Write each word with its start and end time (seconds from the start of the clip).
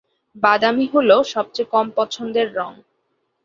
বাদামী 0.35 0.85
হলো 0.93 1.15
সবচেয়ে 1.33 1.71
কম 1.73 1.85
পছন্দের 1.97 2.47
রঙ। 2.55 2.73